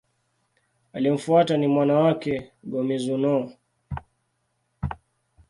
Aliyemfuata 0.93 1.57
ni 1.57 1.67
mwana 1.67 1.93
wake, 1.93 2.51
Go-Mizunoo. 2.63 3.49